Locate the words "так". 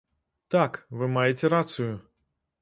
0.55-0.79